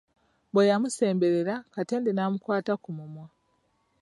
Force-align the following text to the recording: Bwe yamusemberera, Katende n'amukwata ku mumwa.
Bwe 0.53 0.67
yamusemberera, 0.71 1.55
Katende 1.73 2.11
n'amukwata 2.13 2.73
ku 2.83 2.89
mumwa. 2.97 3.27